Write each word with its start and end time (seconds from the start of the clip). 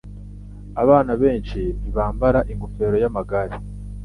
Abana 0.81 1.11
benshi 1.21 1.59
ntibambara 1.79 2.39
ingofero 2.51 2.95
yamagare. 3.03 3.55